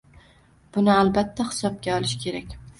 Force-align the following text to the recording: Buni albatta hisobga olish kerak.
Buni 0.77 0.91
albatta 0.95 1.47
hisobga 1.53 1.97
olish 2.01 2.19
kerak. 2.27 2.61